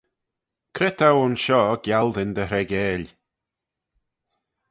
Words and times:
Cre 0.75 0.89
t'ou 0.97 1.17
aynshoh 1.23 1.73
gialdyn 1.85 2.35
dy 2.35 2.43
hreigeil? 2.47 3.03